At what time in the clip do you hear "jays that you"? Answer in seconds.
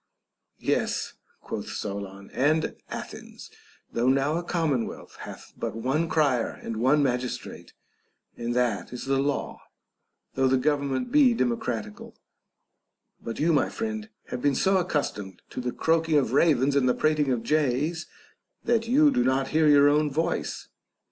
17.43-19.11